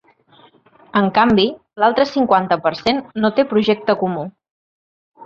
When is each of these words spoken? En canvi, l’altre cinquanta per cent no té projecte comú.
En 1.01 1.09
canvi, 1.17 1.43
l’altre 1.83 2.05
cinquanta 2.11 2.57
per 2.63 2.71
cent 2.79 3.03
no 3.21 3.31
té 3.37 3.47
projecte 3.53 3.97
comú. 4.01 4.25